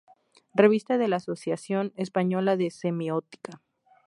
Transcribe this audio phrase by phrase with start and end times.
[0.55, 3.61] Revista de la Asociación Española de Semiótica".